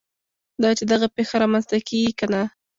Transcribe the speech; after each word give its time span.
دا 0.61 0.69
چې 0.77 0.83
دغه 0.91 1.07
پېښه 1.15 1.35
رامنځته 1.41 1.77
کېږي 1.87 2.11
که 2.19 2.25
نه. 2.33 2.41